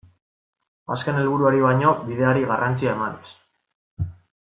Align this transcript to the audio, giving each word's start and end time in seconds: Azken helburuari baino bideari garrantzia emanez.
Azken 0.95 1.19
helburuari 1.23 1.61
baino 1.65 1.91
bideari 2.07 2.43
garrantzia 2.53 2.95
emanez. 2.99 3.33